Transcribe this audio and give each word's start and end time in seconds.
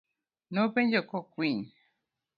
Nopenjo 0.53 0.99
kokwiny. 1.09 1.61